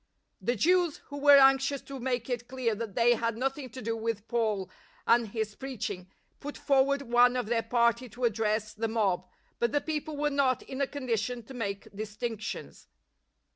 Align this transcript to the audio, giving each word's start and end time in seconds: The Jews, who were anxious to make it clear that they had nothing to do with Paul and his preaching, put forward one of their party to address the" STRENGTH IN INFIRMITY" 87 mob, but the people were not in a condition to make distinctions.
The 0.41 0.55
Jews, 0.55 0.97
who 1.09 1.17
were 1.19 1.37
anxious 1.37 1.79
to 1.83 1.99
make 1.99 2.27
it 2.27 2.47
clear 2.47 2.73
that 2.73 2.95
they 2.95 3.13
had 3.13 3.37
nothing 3.37 3.69
to 3.69 3.83
do 3.83 3.95
with 3.95 4.27
Paul 4.27 4.67
and 5.05 5.27
his 5.27 5.53
preaching, 5.55 6.09
put 6.39 6.57
forward 6.57 7.03
one 7.03 7.35
of 7.35 7.45
their 7.45 7.61
party 7.61 8.09
to 8.09 8.23
address 8.23 8.73
the" 8.73 8.87
STRENGTH 8.89 8.95
IN 8.95 8.97
INFIRMITY" 8.97 9.13
87 9.59 9.59
mob, 9.59 9.59
but 9.59 9.71
the 9.71 9.79
people 9.81 10.17
were 10.17 10.31
not 10.35 10.63
in 10.63 10.81
a 10.81 10.87
condition 10.87 11.43
to 11.43 11.53
make 11.53 11.87
distinctions. 11.95 12.87